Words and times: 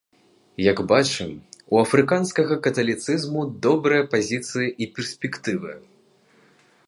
Як 0.71 0.79
бачым, 0.91 1.29
у 1.75 1.81
афрыканскага 1.83 2.55
каталіцызму 2.69 3.41
добрыя 3.67 4.09
пазіцыі 4.15 4.67
і 4.85 4.87
перспектывы. 4.99 5.71